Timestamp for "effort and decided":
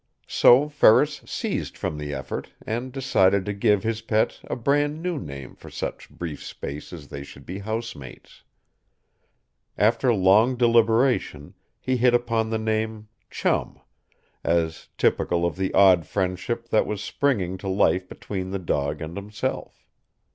2.11-3.45